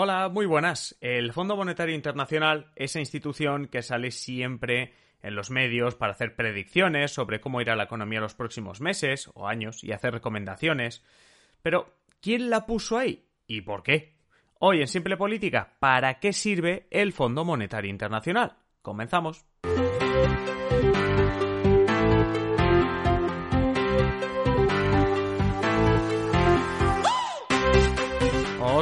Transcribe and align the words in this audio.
Hola, 0.00 0.28
muy 0.28 0.46
buenas. 0.46 0.96
El 1.00 1.32
Fondo 1.32 1.56
Monetario 1.56 1.92
Internacional, 1.92 2.70
esa 2.76 3.00
institución 3.00 3.66
que 3.66 3.82
sale 3.82 4.12
siempre 4.12 4.94
en 5.22 5.34
los 5.34 5.50
medios 5.50 5.96
para 5.96 6.12
hacer 6.12 6.36
predicciones 6.36 7.10
sobre 7.10 7.40
cómo 7.40 7.60
irá 7.60 7.74
la 7.74 7.82
economía 7.82 8.20
los 8.20 8.36
próximos 8.36 8.80
meses 8.80 9.28
o 9.34 9.48
años 9.48 9.82
y 9.82 9.90
hacer 9.90 10.12
recomendaciones. 10.12 11.04
Pero, 11.62 11.96
¿quién 12.20 12.48
la 12.48 12.64
puso 12.64 12.96
ahí? 12.96 13.26
¿Y 13.48 13.62
por 13.62 13.82
qué? 13.82 14.14
Hoy 14.60 14.82
en 14.82 14.86
Simple 14.86 15.16
Política, 15.16 15.74
¿para 15.80 16.20
qué 16.20 16.32
sirve 16.32 16.86
el 16.92 17.12
Fondo 17.12 17.44
Monetario 17.44 17.90
Internacional? 17.90 18.56
Comenzamos. 18.82 19.46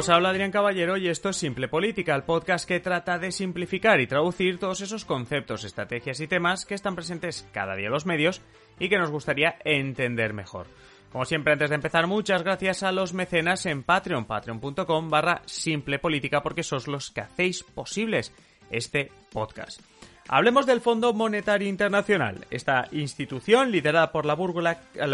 Os 0.07 0.13
habla 0.13 0.29
Adrián 0.29 0.51
Caballero 0.51 0.95
y 0.95 1.09
esto 1.09 1.27
es 1.27 1.35
Simple 1.35 1.67
Política, 1.67 2.15
el 2.15 2.23
podcast 2.23 2.65
que 2.65 2.79
trata 2.79 3.19
de 3.19 3.29
simplificar 3.29 3.99
y 3.99 4.07
traducir 4.07 4.57
todos 4.57 4.79
esos 4.79 5.03
conceptos, 5.03 5.65
estrategias 5.65 6.21
y 6.21 6.29
temas 6.29 6.65
que 6.65 6.75
están 6.75 6.95
presentes 6.95 7.45
cada 7.51 7.75
día 7.75 7.87
en 7.87 7.91
los 7.91 8.05
medios 8.05 8.41
y 8.79 8.87
que 8.87 8.97
nos 8.97 9.11
gustaría 9.11 9.57
entender 9.65 10.31
mejor. 10.31 10.67
Como 11.11 11.25
siempre, 11.25 11.51
antes 11.51 11.71
de 11.71 11.75
empezar, 11.75 12.07
muchas 12.07 12.41
gracias 12.41 12.83
a 12.83 12.93
los 12.93 13.11
mecenas 13.11 13.65
en 13.65 13.83
Patreon, 13.83 14.23
patreon.com 14.23 15.09
barra 15.09 15.41
simple 15.43 15.99
política, 15.99 16.41
porque 16.41 16.63
sois 16.63 16.87
los 16.87 17.11
que 17.11 17.19
hacéis 17.19 17.63
posibles 17.63 18.31
este 18.71 19.11
podcast. 19.33 19.81
Hablemos 20.29 20.65
del 20.65 20.79
Fondo 20.79 21.11
Monetario 21.11 21.67
Internacional, 21.67 22.47
esta 22.49 22.87
institución 22.93 23.73
liderada 23.73 24.13
por 24.13 24.25
la, 24.25 24.35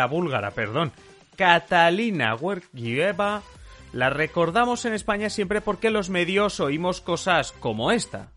búlgara, 0.05 0.51
perdón, 0.51 0.91
Catalina 1.35 2.37
Georgieva, 2.37 3.41
la 3.93 4.09
recordamos 4.09 4.85
en 4.85 4.93
España 4.93 5.29
siempre 5.29 5.61
porque 5.61 5.91
los 5.91 6.09
medios 6.09 6.59
oímos 6.59 6.99
cosas 6.99 7.51
como 7.51 7.91
esta. 7.91 8.31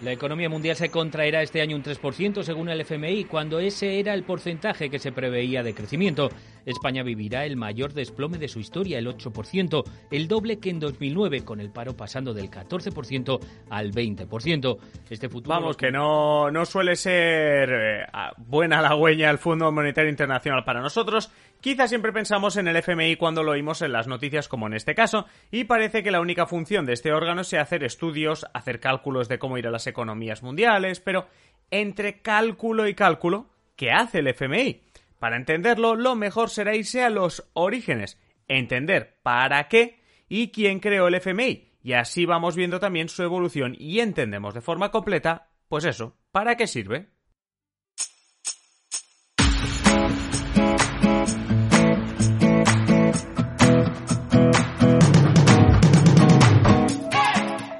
La 0.00 0.10
economía 0.10 0.48
mundial 0.48 0.74
se 0.74 0.90
contraerá 0.90 1.42
este 1.42 1.60
año 1.60 1.76
un 1.76 1.84
3% 1.84 2.42
según 2.42 2.68
el 2.68 2.80
FMI, 2.80 3.24
cuando 3.24 3.60
ese 3.60 4.00
era 4.00 4.14
el 4.14 4.24
porcentaje 4.24 4.90
que 4.90 4.98
se 4.98 5.12
preveía 5.12 5.62
de 5.62 5.74
crecimiento. 5.74 6.30
España 6.66 7.02
vivirá 7.02 7.44
el 7.44 7.56
mayor 7.56 7.92
desplome 7.92 8.38
de 8.38 8.48
su 8.48 8.60
historia, 8.60 8.98
el 8.98 9.06
8%, 9.06 9.84
el 10.10 10.28
doble 10.28 10.58
que 10.58 10.70
en 10.70 10.80
2009, 10.80 11.44
con 11.44 11.60
el 11.60 11.70
paro 11.70 11.96
pasando 11.96 12.34
del 12.34 12.50
14% 12.50 13.40
al 13.70 13.92
20%. 13.92 14.78
Este 15.10 15.28
futuro... 15.28 15.54
Vamos, 15.54 15.76
que 15.76 15.90
no, 15.90 16.50
no 16.50 16.64
suele 16.64 16.96
ser 16.96 17.70
eh, 17.72 18.06
buena 18.38 18.80
la 18.80 18.94
huella 18.94 19.28
del 19.28 19.38
Fondo 19.38 19.70
Monetario 19.72 20.10
Internacional 20.10 20.64
para 20.64 20.80
nosotros. 20.80 21.30
Quizá 21.60 21.86
siempre 21.86 22.12
pensamos 22.12 22.56
en 22.56 22.68
el 22.68 22.76
FMI 22.76 23.16
cuando 23.16 23.42
lo 23.42 23.52
oímos 23.52 23.82
en 23.82 23.92
las 23.92 24.08
noticias 24.08 24.48
como 24.48 24.66
en 24.66 24.74
este 24.74 24.94
caso, 24.94 25.26
y 25.50 25.64
parece 25.64 26.02
que 26.02 26.10
la 26.10 26.20
única 26.20 26.46
función 26.46 26.86
de 26.86 26.92
este 26.92 27.12
órgano 27.12 27.44
sea 27.44 27.62
hacer 27.62 27.84
estudios, 27.84 28.46
hacer 28.52 28.80
cálculos 28.80 29.28
de 29.28 29.38
cómo 29.38 29.58
irán 29.58 29.72
las 29.72 29.86
economías 29.86 30.42
mundiales, 30.42 31.00
pero 31.00 31.26
entre 31.70 32.20
cálculo 32.20 32.88
y 32.88 32.94
cálculo, 32.94 33.46
¿qué 33.76 33.92
hace 33.92 34.18
el 34.18 34.28
FMI? 34.28 34.82
Para 35.22 35.36
entenderlo, 35.36 35.94
lo 35.94 36.16
mejor 36.16 36.50
será 36.50 36.74
irse 36.74 37.04
a 37.04 37.08
los 37.08 37.48
orígenes, 37.52 38.18
entender 38.48 39.20
para 39.22 39.68
qué 39.68 40.02
y 40.28 40.48
quién 40.50 40.80
creó 40.80 41.06
el 41.06 41.14
FMI, 41.14 41.78
y 41.80 41.92
así 41.92 42.26
vamos 42.26 42.56
viendo 42.56 42.80
también 42.80 43.08
su 43.08 43.22
evolución 43.22 43.76
y 43.78 44.00
entendemos 44.00 44.52
de 44.52 44.62
forma 44.62 44.90
completa, 44.90 45.52
pues 45.68 45.84
eso, 45.84 46.16
¿para 46.32 46.56
qué 46.56 46.66
sirve? 46.66 47.06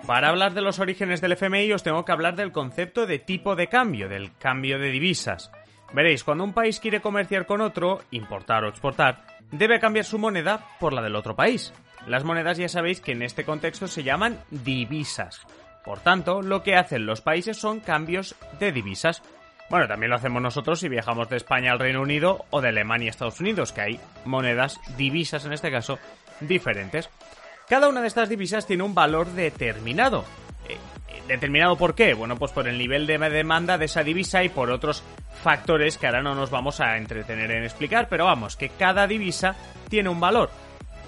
Para 0.06 0.28
hablar 0.28 0.54
de 0.54 0.62
los 0.62 0.78
orígenes 0.78 1.20
del 1.20 1.32
FMI 1.32 1.72
os 1.72 1.82
tengo 1.82 2.04
que 2.04 2.12
hablar 2.12 2.36
del 2.36 2.52
concepto 2.52 3.04
de 3.04 3.18
tipo 3.18 3.56
de 3.56 3.66
cambio, 3.66 4.08
del 4.08 4.36
cambio 4.36 4.78
de 4.78 4.92
divisas. 4.92 5.50
Veréis, 5.92 6.24
cuando 6.24 6.44
un 6.44 6.54
país 6.54 6.80
quiere 6.80 7.00
comerciar 7.00 7.46
con 7.46 7.60
otro, 7.60 8.00
importar 8.10 8.64
o 8.64 8.68
exportar, 8.68 9.26
debe 9.50 9.78
cambiar 9.78 10.04
su 10.04 10.18
moneda 10.18 10.66
por 10.80 10.92
la 10.92 11.02
del 11.02 11.16
otro 11.16 11.36
país. 11.36 11.72
Las 12.06 12.24
monedas 12.24 12.58
ya 12.58 12.68
sabéis 12.68 13.00
que 13.00 13.12
en 13.12 13.22
este 13.22 13.44
contexto 13.44 13.86
se 13.86 14.02
llaman 14.02 14.38
divisas. 14.50 15.46
Por 15.84 16.00
tanto, 16.00 16.42
lo 16.42 16.62
que 16.62 16.76
hacen 16.76 17.06
los 17.06 17.20
países 17.20 17.58
son 17.58 17.80
cambios 17.80 18.36
de 18.58 18.72
divisas. 18.72 19.22
Bueno, 19.68 19.86
también 19.86 20.10
lo 20.10 20.16
hacemos 20.16 20.42
nosotros 20.42 20.80
si 20.80 20.88
viajamos 20.88 21.28
de 21.28 21.36
España 21.36 21.72
al 21.72 21.78
Reino 21.78 22.02
Unido 22.02 22.44
o 22.50 22.60
de 22.60 22.68
Alemania 22.68 23.08
a 23.08 23.10
Estados 23.10 23.40
Unidos, 23.40 23.72
que 23.72 23.80
hay 23.82 24.00
monedas, 24.24 24.80
divisas 24.96 25.44
en 25.44 25.52
este 25.52 25.70
caso, 25.70 25.98
diferentes. 26.40 27.10
Cada 27.68 27.88
una 27.88 28.00
de 28.00 28.08
estas 28.08 28.28
divisas 28.28 28.66
tiene 28.66 28.82
un 28.82 28.94
valor 28.94 29.28
determinado. 29.28 30.24
Eh, 30.68 30.78
¿Determinado 31.28 31.76
por 31.76 31.94
qué? 31.94 32.14
Bueno, 32.14 32.36
pues 32.36 32.52
por 32.52 32.68
el 32.68 32.78
nivel 32.78 33.06
de 33.06 33.18
demanda 33.18 33.78
de 33.78 33.86
esa 33.86 34.02
divisa 34.02 34.42
y 34.44 34.48
por 34.48 34.70
otros 34.70 35.02
factores 35.42 35.98
que 35.98 36.06
ahora 36.06 36.22
no 36.22 36.34
nos 36.34 36.50
vamos 36.50 36.80
a 36.80 36.96
entretener 36.96 37.50
en 37.50 37.64
explicar, 37.64 38.08
pero 38.08 38.24
vamos, 38.24 38.56
que 38.56 38.70
cada 38.70 39.06
divisa 39.06 39.54
tiene 39.88 40.08
un 40.08 40.20
valor 40.20 40.50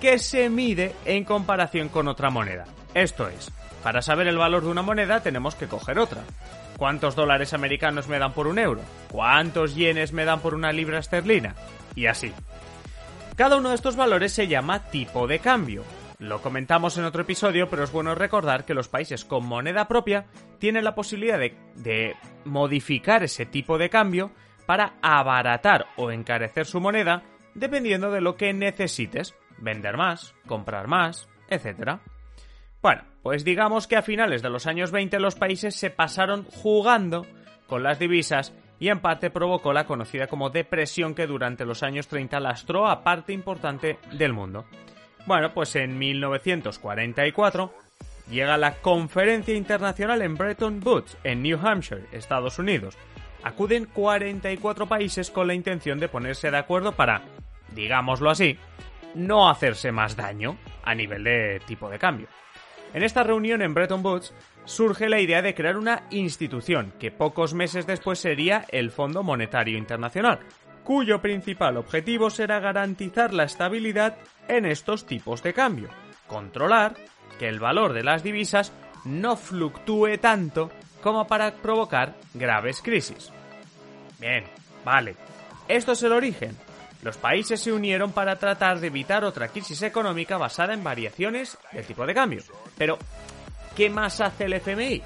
que 0.01 0.19
se 0.19 0.51
mide 0.51 0.95
en 1.05 1.25
comparación 1.25 1.89
con 1.89 2.09
otra 2.09 2.29
moneda. 2.29 2.65
Esto 2.93 3.29
es, 3.29 3.51
para 3.83 4.03
saber 4.03 4.27
el 4.27 4.37
valor 4.37 4.63
de 4.63 4.69
una 4.69 4.83
moneda 4.83 5.21
tenemos 5.21 5.55
que 5.55 5.67
coger 5.67 5.99
otra. 5.99 6.23
¿Cuántos 6.77 7.15
dólares 7.15 7.55
americanos 7.55 8.09
me 8.09 8.19
dan 8.19 8.33
por 8.33 8.47
un 8.47 8.59
euro? 8.59 8.83
¿Cuántos 9.11 9.75
yenes 9.75 10.13
me 10.13 10.25
dan 10.25 10.41
por 10.41 10.55
una 10.55 10.73
libra 10.73 10.99
esterlina? 10.99 11.55
Y 11.95 12.07
así. 12.07 12.33
Cada 13.37 13.57
uno 13.57 13.71
de 13.71 13.77
estos 13.77 13.97
valores 13.97 14.33
se 14.33 14.49
llama 14.49 14.81
tipo 14.91 15.27
de 15.27 15.39
cambio, 15.39 15.85
lo 16.19 16.41
comentamos 16.41 16.97
en 16.97 17.05
otro 17.05 17.23
episodio, 17.23 17.69
pero 17.69 17.85
es 17.85 17.93
bueno 17.93 18.15
recordar 18.15 18.65
que 18.65 18.75
los 18.75 18.89
países 18.89 19.25
con 19.25 19.45
moneda 19.45 19.89
propia 19.89 20.27
tienen 20.59 20.85
la 20.85 20.95
posibilidad 20.95 21.39
de, 21.39 22.17
modificar 22.45 23.23
ese 23.23 23.47
tipo 23.47 23.79
de 23.79 23.91
cambio 23.91 24.31
para 24.67 24.95
abaratar 25.03 25.87
o 25.97 26.11
encarecer 26.11 26.67
su 26.67 26.81
moneda 26.81 27.23
dependiendo 27.55 28.11
de 28.11 28.21
lo 28.21 28.37
que 28.37 28.53
necesites, 28.53 29.35
vender 29.59 29.97
más, 29.97 30.35
comprar 30.47 30.89
más, 30.89 31.29
etc. 31.49 31.99
Bueno, 32.83 33.03
pues 33.23 33.45
digamos 33.45 33.87
que 33.87 33.97
a 33.97 34.03
finales 34.03 34.43
de 34.43 34.51
los 34.51 34.67
años 34.67 34.91
20 34.91 35.19
los 35.21 35.35
países 35.35 35.75
se 35.75 35.91
pasaron 35.91 36.45
jugando 36.45 37.27
con 37.67 37.83
las 37.83 37.99
divisas 37.99 38.55
y 38.79 38.89
en 38.89 39.01
parte 39.01 39.31
provocó 39.31 39.73
la 39.73 39.87
conocida 39.87 40.27
como 40.27 40.51
depresión 40.51 41.15
que 41.15 41.27
durante 41.27 41.65
los 41.65 41.83
años 41.83 42.09
30 42.09 42.41
lastró 42.41 42.89
a 42.89 43.03
parte 43.03 43.33
importante 43.33 43.99
del 44.13 44.33
mundo. 44.33 44.67
Bueno, 45.27 45.55
pues 45.55 45.75
en 45.77 45.99
1944 45.99 47.73
llega 48.31 48.59
la 48.59 48.75
Conferencia 48.75 49.55
Internacional 49.55 50.21
en 50.23 50.37
Bretton 50.37 50.81
Woods, 50.85 51.17
en 51.25 51.43
New 51.43 51.59
Hampshire, 51.63 52.05
Estados 52.13 52.59
Unidos. 52.59 52.97
Acuden 53.43 53.87
44 53.87 54.87
países 54.87 55.31
con 55.31 55.47
la 55.47 55.55
intención 55.55 55.99
de 55.99 56.09
ponerse 56.09 56.51
de 56.51 56.59
acuerdo 56.59 56.93
para, 56.93 57.23
digámoslo 57.75 58.31
así, 58.31 58.59
no 59.15 59.49
hacerse 59.49 59.93
más 59.93 60.17
daño 60.17 60.59
a 60.83 60.95
nivel 60.95 61.25
de 61.25 61.61
tipo 61.67 61.89
de 61.89 61.99
cambio. 61.99 62.29
En 62.93 63.03
esta 63.03 63.23
reunión 63.23 63.63
en 63.63 63.75
Bretton 63.75 64.05
Woods 64.05 64.33
surge 64.65 65.09
la 65.09 65.21
idea 65.21 65.43
de 65.43 65.55
crear 65.55 65.77
una 65.77 66.05
institución 66.11 66.93
que 66.99 67.11
pocos 67.11 67.53
meses 67.53 67.87
después 67.87 68.19
sería 68.19 68.67
el 68.71 68.91
Fondo 68.91 69.23
Monetario 69.23 69.77
Internacional, 69.77 70.39
cuyo 70.85 71.21
principal 71.21 71.77
objetivo 71.77 72.31
será 72.31 72.61
garantizar 72.61 73.33
la 73.33 73.45
estabilidad 73.45 74.17
en 74.49 74.67
estos 74.67 75.07
tipos 75.07 75.43
de 75.43 75.55
cambio, 75.55 75.89
controlar 76.29 76.95
que 77.39 77.49
el 77.49 77.59
valor 77.59 77.93
de 77.93 78.05
las 78.05 78.23
divisas 78.23 78.73
no 79.05 79.37
fluctúe 79.37 80.19
tanto 80.21 80.71
como 81.03 81.27
para 81.27 81.53
provocar 81.55 82.15
graves 82.35 82.81
crisis. 82.83 83.33
Bien, 84.19 84.45
vale. 84.85 85.17
Esto 85.69 85.93
es 85.93 86.03
el 86.03 86.13
origen. 86.13 86.57
Los 87.03 87.19
países 87.19 87.61
se 87.61 87.73
unieron 87.73 88.13
para 88.13 88.37
tratar 88.37 88.81
de 88.81 88.87
evitar 88.87 89.25
otra 89.25 89.49
crisis 89.49 89.83
económica 89.83 90.39
basada 90.39 90.73
en 90.73 90.83
variaciones 90.83 91.59
del 91.73 91.85
tipo 91.85 92.07
de 92.07 92.15
cambio. 92.15 92.43
Pero, 92.79 92.99
¿qué 93.77 93.91
más 93.91 94.21
hace 94.23 94.45
el 94.45 94.55
FMI? 94.55 95.03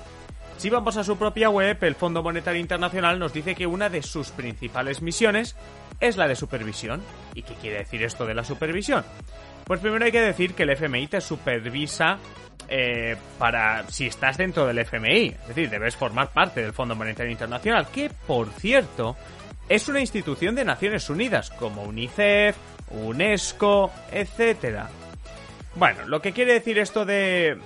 Si 0.59 0.71
vamos 0.71 0.97
a 0.97 1.05
su 1.05 1.17
propia 1.17 1.51
web, 1.51 1.79
el 1.83 1.95
Fondo 1.95 2.21
Monetario 2.21 2.61
Internacional 2.61 3.21
nos 3.21 3.33
dice 3.33 3.55
que 3.55 3.69
una 3.69 3.89
de 3.89 4.03
sus 4.03 4.31
principales 4.33 5.03
misiones 5.03 5.55
es 6.01 6.17
la 6.17 6.27
de 6.27 6.35
supervisión. 6.35 7.01
¿Y 7.33 7.43
qué 7.43 7.55
quiere 7.55 7.79
decir 7.79 8.03
esto 8.03 8.27
de 8.27 8.35
la 8.35 8.43
supervisión? 8.43 9.05
Pues 9.65 9.79
primero 9.79 10.05
hay 10.05 10.11
que 10.11 10.21
decir 10.21 10.55
que 10.55 10.65
el 10.65 10.71
FMI 10.71 11.07
te 11.07 11.21
supervisa 11.21 12.19
eh, 12.69 13.17
para 13.39 13.89
si 13.89 14.09
estás 14.09 14.37
dentro 14.37 14.67
del 14.67 14.81
FMI, 14.81 15.29
es 15.29 15.47
decir, 15.47 15.71
debes 15.71 15.95
formar 15.95 16.33
parte 16.33 16.61
del 16.61 16.73
Fondo 16.73 16.97
Monetario 16.97 17.31
Internacional, 17.31 17.87
que 17.93 18.11
por 18.27 18.51
cierto 18.51 19.17
es 19.69 19.89
una 19.89 20.01
institución 20.01 20.57
de 20.57 20.65
Naciones 20.65 21.09
Unidas, 21.09 21.51
como 21.51 21.85
UNICEF, 21.85 22.57
UNESCO, 22.91 23.93
etc. 24.11 24.87
Bueno, 25.77 26.05
lo 26.07 26.21
que 26.21 26.33
quiere 26.33 26.55
decir 26.55 26.79
esto 26.79 27.05
de, 27.05 27.59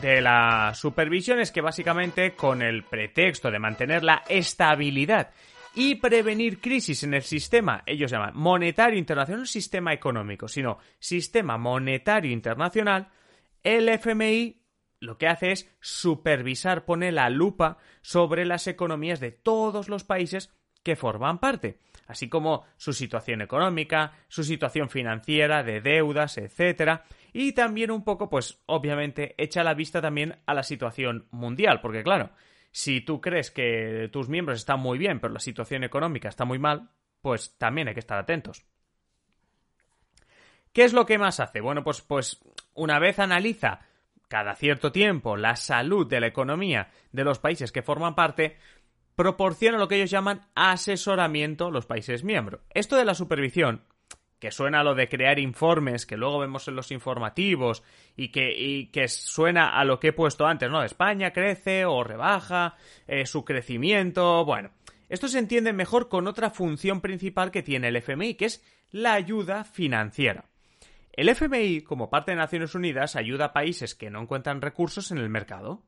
de 0.00 0.20
la 0.20 0.72
supervisión 0.74 1.40
es 1.40 1.52
que 1.52 1.60
básicamente 1.60 2.34
con 2.34 2.62
el 2.62 2.84
pretexto 2.84 3.50
de 3.50 3.58
mantener 3.58 4.02
la 4.02 4.22
estabilidad 4.28 5.30
y 5.74 5.96
prevenir 5.96 6.60
crisis 6.60 7.02
en 7.02 7.14
el 7.14 7.22
sistema, 7.22 7.82
ellos 7.86 8.10
llaman 8.10 8.32
monetario 8.34 8.98
internacional, 8.98 9.40
no 9.40 9.46
sistema 9.46 9.92
económico, 9.92 10.48
sino 10.48 10.78
sistema 10.98 11.58
monetario 11.58 12.30
internacional, 12.32 13.08
el 13.62 13.88
FMI 13.88 14.60
lo 15.00 15.18
que 15.18 15.28
hace 15.28 15.52
es 15.52 15.70
supervisar, 15.80 16.84
pone 16.84 17.12
la 17.12 17.28
lupa 17.28 17.78
sobre 18.00 18.46
las 18.46 18.66
economías 18.66 19.20
de 19.20 19.32
todos 19.32 19.88
los 19.88 20.02
países 20.04 20.50
que 20.84 20.94
forman 20.94 21.38
parte, 21.38 21.78
así 22.06 22.28
como 22.28 22.64
su 22.76 22.92
situación 22.92 23.42
económica, 23.42 24.12
su 24.28 24.44
situación 24.44 24.88
financiera, 24.88 25.64
de 25.64 25.80
deudas, 25.80 26.38
etcétera, 26.38 27.04
y 27.32 27.52
también 27.52 27.90
un 27.90 28.04
poco, 28.04 28.30
pues, 28.30 28.62
obviamente, 28.66 29.34
echa 29.38 29.64
la 29.64 29.74
vista 29.74 30.00
también 30.00 30.38
a 30.46 30.54
la 30.54 30.62
situación 30.62 31.26
mundial, 31.32 31.80
porque 31.80 32.04
claro, 32.04 32.30
si 32.70 33.00
tú 33.00 33.20
crees 33.20 33.50
que 33.50 34.08
tus 34.12 34.28
miembros 34.28 34.58
están 34.58 34.78
muy 34.78 34.98
bien, 34.98 35.18
pero 35.18 35.32
la 35.32 35.40
situación 35.40 35.82
económica 35.82 36.28
está 36.28 36.44
muy 36.44 36.58
mal, 36.58 36.90
pues 37.20 37.56
también 37.56 37.88
hay 37.88 37.94
que 37.94 38.00
estar 38.00 38.18
atentos. 38.18 38.64
¿Qué 40.72 40.84
es 40.84 40.92
lo 40.92 41.06
que 41.06 41.18
más 41.18 41.40
hace? 41.40 41.60
Bueno, 41.60 41.82
pues, 41.82 42.02
pues 42.02 42.40
una 42.74 42.98
vez 42.98 43.18
analiza 43.18 43.80
cada 44.28 44.56
cierto 44.56 44.90
tiempo 44.90 45.36
la 45.36 45.54
salud 45.54 46.08
de 46.08 46.18
la 46.18 46.26
economía 46.26 46.90
de 47.12 47.22
los 47.22 47.38
países 47.38 47.70
que 47.70 47.82
forman 47.82 48.16
parte, 48.16 48.58
proporciona 49.16 49.78
lo 49.78 49.88
que 49.88 49.96
ellos 49.96 50.10
llaman 50.10 50.42
asesoramiento 50.54 51.66
a 51.66 51.70
los 51.70 51.86
países 51.86 52.24
miembros. 52.24 52.60
Esto 52.70 52.96
de 52.96 53.04
la 53.04 53.14
supervisión, 53.14 53.82
que 54.38 54.50
suena 54.50 54.80
a 54.80 54.84
lo 54.84 54.94
de 54.94 55.08
crear 55.08 55.38
informes 55.38 56.04
que 56.04 56.16
luego 56.16 56.40
vemos 56.40 56.68
en 56.68 56.76
los 56.76 56.90
informativos 56.90 57.82
y 58.16 58.28
que, 58.28 58.90
que 58.92 59.08
suena 59.08 59.70
a 59.70 59.84
lo 59.84 59.98
que 59.98 60.08
he 60.08 60.12
puesto 60.12 60.46
antes, 60.46 60.70
¿no? 60.70 60.82
España 60.82 61.32
crece 61.32 61.86
o 61.86 62.04
rebaja 62.04 62.76
eh, 63.06 63.24
su 63.24 63.44
crecimiento. 63.44 64.44
Bueno, 64.44 64.70
esto 65.08 65.28
se 65.28 65.38
entiende 65.38 65.72
mejor 65.72 66.08
con 66.08 66.26
otra 66.26 66.50
función 66.50 67.00
principal 67.00 67.50
que 67.50 67.62
tiene 67.62 67.88
el 67.88 67.96
FMI, 67.96 68.34
que 68.34 68.46
es 68.46 68.62
la 68.90 69.14
ayuda 69.14 69.64
financiera. 69.64 70.44
El 71.12 71.28
FMI, 71.28 71.82
como 71.82 72.10
parte 72.10 72.32
de 72.32 72.36
Naciones 72.36 72.74
Unidas, 72.74 73.16
ayuda 73.16 73.46
a 73.46 73.52
países 73.52 73.94
que 73.94 74.10
no 74.10 74.20
encuentran 74.20 74.60
recursos 74.60 75.10
en 75.12 75.18
el 75.18 75.28
mercado. 75.28 75.82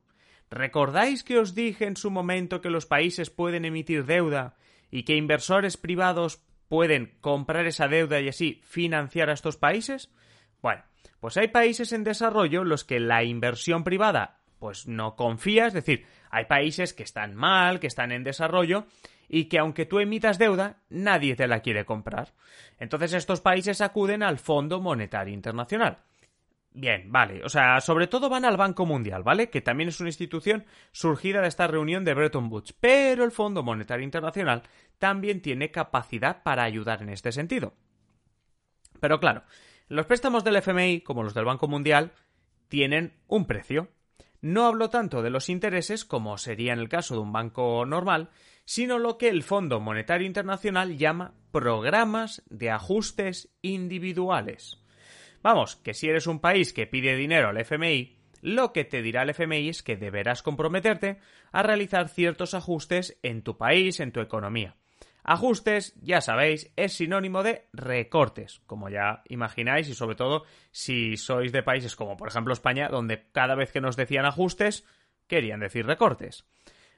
¿Recordáis 0.49 1.23
que 1.23 1.39
os 1.39 1.55
dije 1.55 1.85
en 1.85 1.97
su 1.97 2.09
momento 2.09 2.61
que 2.61 2.69
los 2.69 2.85
países 2.85 3.29
pueden 3.29 3.65
emitir 3.65 4.05
deuda 4.05 4.55
y 4.89 5.03
que 5.03 5.15
inversores 5.15 5.77
privados 5.77 6.41
pueden 6.69 7.17
comprar 7.21 7.65
esa 7.65 7.87
deuda 7.87 8.21
y 8.21 8.29
así 8.29 8.61
financiar 8.63 9.29
a 9.29 9.33
estos 9.33 9.57
países? 9.57 10.09
Bueno, 10.61 10.83
pues 11.19 11.37
hay 11.37 11.49
países 11.49 11.91
en 11.91 12.03
desarrollo 12.03 12.63
los 12.63 12.83
que 12.83 12.99
la 12.99 13.23
inversión 13.23 13.83
privada 13.83 14.37
pues 14.59 14.87
no 14.87 15.15
confía, 15.15 15.67
es 15.67 15.73
decir, 15.73 16.05
hay 16.31 16.45
países 16.45 16.93
que 16.93 17.03
están 17.03 17.35
mal, 17.35 17.79
que 17.79 17.87
están 17.87 18.11
en 18.11 18.23
desarrollo 18.23 18.85
y 19.29 19.45
que 19.45 19.59
aunque 19.59 19.85
tú 19.85 19.99
emitas 19.99 20.39
deuda, 20.39 20.77
nadie 20.89 21.35
te 21.35 21.47
la 21.47 21.59
quiere 21.59 21.85
comprar. 21.85 22.33
Entonces 22.79 23.13
estos 23.13 23.41
países 23.41 23.81
acuden 23.81 24.23
al 24.23 24.39
Fondo 24.39 24.79
Monetario 24.79 25.33
Internacional. 25.33 25.99
Bien, 26.71 27.11
vale. 27.11 27.43
O 27.43 27.49
sea, 27.49 27.81
sobre 27.81 28.07
todo 28.07 28.29
van 28.29 28.45
al 28.45 28.57
Banco 28.57 28.85
Mundial, 28.85 29.23
¿vale? 29.23 29.49
Que 29.49 29.61
también 29.61 29.89
es 29.89 29.99
una 29.99 30.09
institución 30.09 30.65
surgida 30.91 31.41
de 31.41 31.47
esta 31.47 31.65
reunión 31.67 32.05
de 32.05 32.13
Bretton 32.13 32.51
Woods. 32.51 32.73
Pero 32.73 33.23
el 33.23 33.31
Fondo 33.31 33.63
Monetario 33.63 34.03
Internacional 34.03 34.63
también 34.99 35.41
tiene 35.41 35.71
capacidad 35.71 36.43
para 36.43 36.63
ayudar 36.63 37.01
en 37.01 37.09
este 37.09 37.31
sentido. 37.31 37.73
Pero 38.99 39.19
claro, 39.19 39.43
los 39.87 40.05
préstamos 40.05 40.43
del 40.43 40.57
FMI, 40.57 41.01
como 41.01 41.23
los 41.23 41.33
del 41.33 41.45
Banco 41.45 41.67
Mundial, 41.67 42.11
tienen 42.67 43.13
un 43.27 43.45
precio. 43.45 43.89
No 44.41 44.65
hablo 44.65 44.89
tanto 44.89 45.23
de 45.23 45.29
los 45.29 45.49
intereses, 45.49 46.05
como 46.05 46.37
sería 46.37 46.73
en 46.73 46.79
el 46.79 46.89
caso 46.89 47.15
de 47.15 47.21
un 47.21 47.31
banco 47.31 47.85
normal, 47.85 48.29
sino 48.65 48.99
lo 48.99 49.17
que 49.17 49.29
el 49.29 49.43
Fondo 49.43 49.79
Monetario 49.79 50.27
Internacional 50.27 50.97
llama 50.97 51.33
programas 51.51 52.43
de 52.49 52.69
ajustes 52.69 53.49
individuales. 53.61 54.83
Vamos, 55.41 55.75
que 55.77 55.93
si 55.93 56.07
eres 56.07 56.27
un 56.27 56.39
país 56.39 56.73
que 56.73 56.87
pide 56.87 57.15
dinero 57.15 57.49
al 57.49 57.57
FMI, 57.57 58.17
lo 58.41 58.73
que 58.73 58.85
te 58.85 59.01
dirá 59.01 59.23
el 59.23 59.31
FMI 59.31 59.69
es 59.69 59.83
que 59.83 59.97
deberás 59.97 60.43
comprometerte 60.43 61.19
a 61.51 61.63
realizar 61.63 62.09
ciertos 62.09 62.53
ajustes 62.53 63.17
en 63.23 63.41
tu 63.41 63.57
país, 63.57 63.99
en 63.99 64.11
tu 64.11 64.19
economía. 64.19 64.75
Ajustes, 65.23 65.93
ya 66.01 66.21
sabéis, 66.21 66.71
es 66.77 66.93
sinónimo 66.93 67.43
de 67.43 67.67
recortes, 67.73 68.61
como 68.65 68.87
ya 68.87 69.23
imagináis, 69.27 69.89
y 69.89 69.93
sobre 69.93 70.15
todo 70.15 70.45
si 70.71 71.17
sois 71.17 71.51
de 71.51 71.63
países 71.63 71.97
como 71.97 72.15
por 72.15 72.29
ejemplo 72.29 72.53
España, 72.53 72.87
donde 72.87 73.27
cada 73.33 73.55
vez 73.55 73.73
que 73.73 73.81
nos 73.81 73.97
decían 73.97 74.25
ajustes, 74.25 74.85
querían 75.27 75.59
decir 75.59 75.85
recortes. 75.85 76.45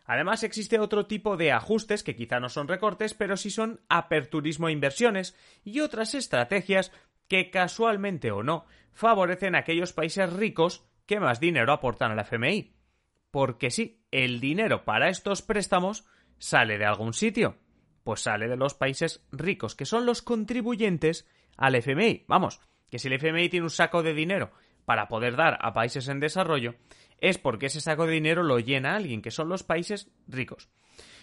Además, 0.05 0.43
existe 0.43 0.79
otro 0.79 1.05
tipo 1.05 1.37
de 1.37 1.51
ajustes 1.51 2.03
que 2.03 2.15
quizá 2.15 2.39
no 2.39 2.49
son 2.49 2.67
recortes, 2.67 3.13
pero 3.13 3.37
sí 3.37 3.51
son 3.51 3.81
aperturismo 3.89 4.67
e 4.67 4.71
inversiones 4.71 5.35
y 5.63 5.81
otras 5.81 6.15
estrategias 6.15 6.91
que 7.29 7.49
casualmente 7.49 8.31
o 8.31 8.43
no 8.43 8.65
favorecen 8.91 9.55
a 9.55 9.59
aquellos 9.59 9.93
países 9.93 10.33
ricos 10.33 10.83
que 11.05 11.21
más 11.21 11.39
dinero 11.39 11.71
aportan 11.71 12.11
al 12.11 12.19
FMI. 12.19 12.73
Porque 13.31 13.71
sí, 13.71 14.03
el 14.11 14.41
dinero 14.41 14.83
para 14.83 15.09
estos 15.09 15.41
préstamos 15.41 16.05
sale 16.37 16.77
de 16.77 16.85
algún 16.85 17.13
sitio. 17.13 17.57
Pues 18.03 18.21
sale 18.21 18.47
de 18.47 18.57
los 18.57 18.73
países 18.73 19.25
ricos, 19.31 19.75
que 19.75 19.85
son 19.85 20.05
los 20.05 20.21
contribuyentes 20.21 21.27
al 21.55 21.75
FMI. 21.75 22.25
Vamos, 22.27 22.59
que 22.89 22.99
si 22.99 23.07
el 23.07 23.13
FMI 23.13 23.49
tiene 23.49 23.65
un 23.65 23.69
saco 23.69 24.03
de 24.03 24.13
dinero 24.13 24.51
para 24.85 25.07
poder 25.07 25.35
dar 25.35 25.59
a 25.61 25.73
países 25.73 26.07
en 26.07 26.19
desarrollo, 26.19 26.75
es 27.19 27.37
porque 27.37 27.67
ese 27.67 27.81
saco 27.81 28.07
de 28.07 28.13
dinero 28.13 28.41
lo 28.43 28.59
llena 28.59 28.95
alguien, 28.95 29.21
que 29.21 29.31
son 29.31 29.49
los 29.49 29.63
países 29.63 30.11
ricos. 30.27 30.69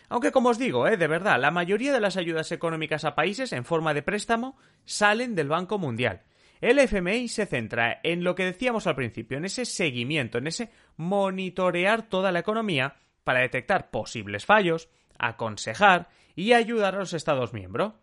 Aunque 0.08 0.32
como 0.32 0.50
os 0.50 0.58
digo, 0.58 0.86
eh, 0.86 0.96
de 0.96 1.06
verdad, 1.06 1.40
la 1.40 1.50
mayoría 1.50 1.92
de 1.92 2.00
las 2.00 2.16
ayudas 2.16 2.52
económicas 2.52 3.04
a 3.04 3.14
países 3.14 3.52
en 3.52 3.64
forma 3.64 3.94
de 3.94 4.02
préstamo 4.02 4.56
salen 4.84 5.34
del 5.34 5.48
Banco 5.48 5.78
Mundial. 5.78 6.22
El 6.60 6.78
FMI 6.78 7.28
se 7.28 7.46
centra 7.46 8.00
en 8.02 8.24
lo 8.24 8.34
que 8.34 8.44
decíamos 8.44 8.86
al 8.86 8.96
principio, 8.96 9.36
en 9.36 9.44
ese 9.44 9.64
seguimiento, 9.64 10.38
en 10.38 10.46
ese 10.46 10.70
monitorear 10.96 12.08
toda 12.08 12.32
la 12.32 12.38
economía 12.38 12.96
para 13.24 13.40
detectar 13.40 13.90
posibles 13.90 14.46
fallos, 14.46 14.88
aconsejar 15.18 16.08
y 16.34 16.52
ayudar 16.52 16.94
a 16.94 16.98
los 17.00 17.12
Estados 17.12 17.52
miembros. 17.52 17.94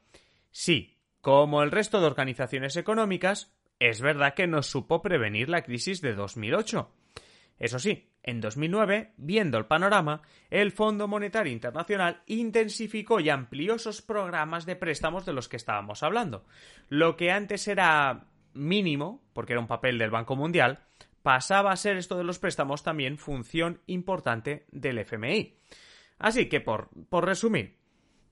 Sí, 0.51 0.97
como 1.21 1.63
el 1.63 1.71
resto 1.71 1.99
de 1.99 2.07
organizaciones 2.07 2.75
económicas, 2.75 3.51
es 3.79 4.01
verdad 4.01 4.33
que 4.33 4.47
no 4.47 4.61
supo 4.61 5.01
prevenir 5.01 5.49
la 5.49 5.63
crisis 5.63 6.01
de 6.01 6.13
2008. 6.13 6.91
Eso 7.59 7.79
sí, 7.79 8.09
en 8.23 8.39
2009, 8.39 9.13
viendo 9.17 9.57
el 9.57 9.65
panorama, 9.65 10.21
el 10.50 10.71
Fondo 10.71 11.07
Monetario 11.07 11.51
Internacional 11.51 12.21
intensificó 12.25 13.19
y 13.19 13.29
amplió 13.29 13.75
esos 13.75 14.01
programas 14.01 14.65
de 14.65 14.75
préstamos 14.75 15.25
de 15.25 15.33
los 15.33 15.50
que 15.50 15.57
estábamos 15.57 16.03
hablando. 16.03 16.45
Lo 16.89 17.17
que 17.17 17.31
antes 17.31 17.67
era 17.67 18.27
mínimo, 18.53 19.21
porque 19.33 19.53
era 19.53 19.59
un 19.59 19.67
papel 19.67 19.97
del 19.97 20.09
Banco 20.09 20.35
Mundial, 20.35 20.79
pasaba 21.21 21.71
a 21.71 21.77
ser 21.77 21.97
esto 21.97 22.17
de 22.17 22.23
los 22.23 22.39
préstamos 22.39 22.83
también 22.83 23.17
función 23.17 23.81
importante 23.87 24.66
del 24.71 24.99
FMI. 24.99 25.57
Así 26.18 26.47
que, 26.47 26.61
por, 26.61 26.89
por 27.09 27.25
resumir, 27.25 27.78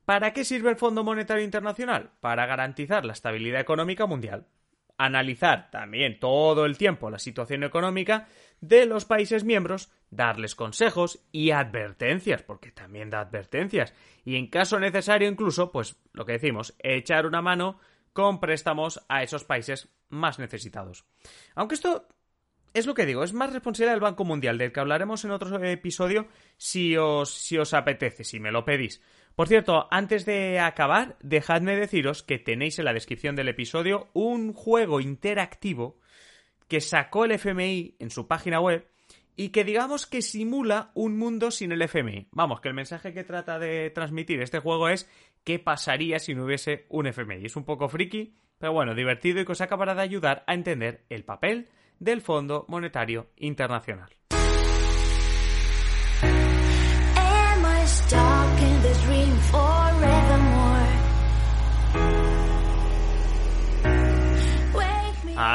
¿para 0.06 0.32
qué 0.32 0.46
sirve 0.46 0.70
el 0.70 0.78
Fondo 0.78 1.04
Monetario 1.04 1.44
Internacional? 1.44 2.12
Para 2.22 2.46
garantizar 2.46 3.06
la 3.06 3.14
estabilidad 3.14 3.60
económica 3.60 4.06
mundial 4.06 4.48
analizar 5.06 5.70
también 5.72 6.20
todo 6.20 6.66
el 6.66 6.78
tiempo 6.78 7.10
la 7.10 7.20
situación 7.20 7.64
económica 7.64 8.28
de 8.60 8.86
los 8.86 9.06
países 9.06 9.44
miembros, 9.44 9.90
darles 10.10 10.56
consejos 10.56 11.26
y 11.32 11.52
advertencias, 11.52 12.44
porque 12.44 12.72
también 12.72 13.10
da 13.10 13.22
advertencias, 13.22 13.94
y 14.24 14.36
en 14.36 14.48
caso 14.48 14.80
necesario 14.80 15.28
incluso, 15.28 15.72
pues 15.72 15.98
lo 16.14 16.26
que 16.26 16.34
decimos, 16.34 16.76
echar 16.80 17.26
una 17.26 17.42
mano 17.42 17.80
con 18.14 18.40
préstamos 18.40 19.04
a 19.10 19.24
esos 19.24 19.44
países 19.44 19.90
más 20.10 20.38
necesitados. 20.38 21.06
Aunque 21.56 21.76
esto 21.76 22.08
es 22.74 22.86
lo 22.86 22.94
que 22.94 23.06
digo, 23.06 23.24
es 23.24 23.34
más 23.34 23.52
responsabilidad 23.52 23.94
del 23.94 24.02
Banco 24.02 24.24
Mundial, 24.24 24.58
del 24.58 24.72
que 24.72 24.80
hablaremos 24.80 25.26
en 25.26 25.32
otro 25.32 25.64
episodio 25.64 26.28
si 26.58 26.96
os, 26.96 27.34
si 27.34 27.58
os 27.58 27.74
apetece, 27.74 28.24
si 28.24 28.40
me 28.40 28.52
lo 28.52 28.64
pedís. 28.64 29.02
Por 29.36 29.48
cierto, 29.48 29.88
antes 29.92 30.26
de 30.26 30.60
acabar, 30.60 31.18
dejadme 31.22 31.76
deciros 31.76 32.22
que 32.22 32.38
tenéis 32.38 32.80
en 32.80 32.86
la 32.86 32.94
descripción 32.94 33.36
del 33.36 33.48
episodio 33.48 34.10
un 34.14 34.54
juego 34.54 35.00
interactivo 35.00 36.00
que 36.68 36.82
sacó 36.82 37.26
el 37.26 37.32
FMI 37.32 37.96
en 38.00 38.12
su 38.12 38.28
página 38.28 38.60
web 38.60 38.88
y 39.36 39.50
que 39.50 39.64
digamos 39.64 40.06
que 40.06 40.22
simula 40.22 40.92
un 40.94 41.18
mundo 41.18 41.52
sin 41.52 41.72
el 41.72 41.82
FMI. 41.82 42.28
Vamos, 42.32 42.62
que 42.62 42.68
el 42.68 42.74
mensaje 42.74 43.14
que 43.14 43.24
trata 43.24 43.58
de 43.58 43.90
transmitir 43.90 44.42
este 44.42 44.60
juego 44.60 44.90
es 44.90 45.10
qué 45.44 45.60
pasaría 45.60 46.20
si 46.20 46.36
no 46.36 46.46
hubiese 46.46 46.86
un 46.90 47.08
FMI. 47.08 47.46
Es 47.46 47.56
un 47.56 47.66
poco 47.66 47.90
friki, 47.90 48.36
pero 48.58 48.74
bueno, 48.74 48.94
divertido 48.94 49.42
y 49.42 49.46
que 49.46 49.54
os 49.54 49.62
acabará 49.62 49.96
de 49.96 50.02
ayudar 50.02 50.44
a 50.48 50.54
entender 50.54 51.06
el 51.10 51.24
papel 51.24 51.70
del 52.00 52.22
Fondo 52.22 52.66
Monetario 52.68 53.32
Internacional. 53.38 54.21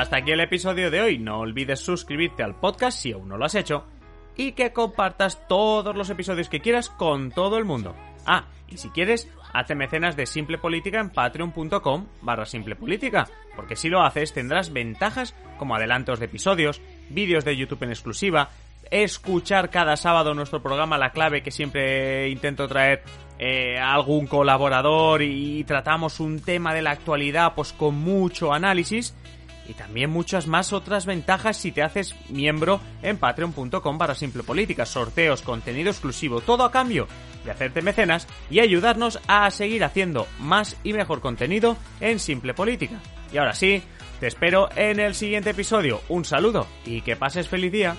Hasta 0.06 0.18
aquí 0.18 0.30
el 0.30 0.38
episodio 0.38 0.88
de 0.92 1.00
hoy. 1.00 1.18
No 1.18 1.40
olvides 1.40 1.80
suscribirte 1.80 2.44
al 2.44 2.54
podcast 2.54 2.96
si 2.96 3.10
aún 3.10 3.28
no 3.28 3.36
lo 3.36 3.44
has 3.44 3.56
hecho 3.56 3.86
y 4.36 4.52
que 4.52 4.72
compartas 4.72 5.48
todos 5.48 5.96
los 5.96 6.10
episodios 6.10 6.48
que 6.48 6.60
quieras 6.60 6.90
con 6.90 7.32
todo 7.32 7.58
el 7.58 7.64
mundo. 7.64 7.92
Ah, 8.24 8.44
y 8.68 8.76
si 8.76 8.88
quieres, 8.90 9.28
hazte 9.52 9.74
mecenas 9.74 10.14
de 10.14 10.26
Simple 10.26 10.58
Política 10.58 11.00
en 11.00 11.10
patreon.com 11.10 12.06
barra 12.22 12.46
Simple 12.46 12.76
Política, 12.76 13.26
porque 13.56 13.74
si 13.74 13.88
lo 13.88 14.00
haces 14.00 14.32
tendrás 14.32 14.72
ventajas 14.72 15.34
como 15.58 15.74
adelantos 15.74 16.20
de 16.20 16.26
episodios, 16.26 16.80
vídeos 17.10 17.44
de 17.44 17.56
YouTube 17.56 17.82
en 17.82 17.90
exclusiva, 17.90 18.50
escuchar 18.92 19.70
cada 19.70 19.96
sábado 19.96 20.34
nuestro 20.34 20.62
programa 20.62 20.98
La 20.98 21.10
Clave, 21.10 21.42
que 21.42 21.50
siempre 21.50 22.28
intento 22.28 22.68
traer 22.68 23.02
eh, 23.40 23.76
algún 23.76 24.28
colaborador 24.28 25.22
y 25.22 25.64
tratamos 25.64 26.20
un 26.20 26.38
tema 26.38 26.74
de 26.74 26.82
la 26.82 26.92
actualidad 26.92 27.54
pues 27.56 27.72
con 27.72 27.96
mucho 27.96 28.52
análisis 28.52 29.12
y 29.68 29.74
también 29.74 30.10
muchas 30.10 30.46
más 30.46 30.72
otras 30.72 31.06
ventajas 31.06 31.56
si 31.56 31.72
te 31.72 31.82
haces 31.82 32.14
miembro 32.28 32.80
en 33.02 33.18
patreon.com 33.18 33.98
para 33.98 34.14
simple 34.14 34.42
política, 34.42 34.86
sorteos, 34.86 35.42
contenido 35.42 35.90
exclusivo, 35.90 36.40
todo 36.40 36.64
a 36.64 36.70
cambio 36.70 37.08
de 37.44 37.50
hacerte 37.50 37.82
mecenas 37.82 38.26
y 38.50 38.60
ayudarnos 38.60 39.20
a 39.26 39.50
seguir 39.50 39.84
haciendo 39.84 40.26
más 40.38 40.76
y 40.84 40.92
mejor 40.92 41.20
contenido 41.20 41.76
en 42.00 42.18
simple 42.18 42.54
política. 42.54 43.00
Y 43.32 43.38
ahora 43.38 43.54
sí, 43.54 43.82
te 44.20 44.26
espero 44.26 44.68
en 44.76 44.98
el 45.00 45.14
siguiente 45.14 45.50
episodio. 45.50 46.00
Un 46.08 46.24
saludo 46.24 46.66
y 46.84 47.02
que 47.02 47.16
pases 47.16 47.48
feliz 47.48 47.72
día. 47.72 47.96